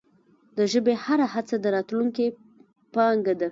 [0.57, 2.25] د ژبي هره هڅه د راتلونکې
[2.95, 3.47] پانګه ده.